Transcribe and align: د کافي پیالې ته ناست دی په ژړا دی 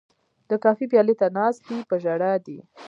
د 0.49 0.51
کافي 0.63 0.85
پیالې 0.91 1.15
ته 1.21 1.27
ناست 1.37 1.61
دی 1.67 1.77
په 1.89 1.95
ژړا 2.03 2.33
دی 2.45 2.57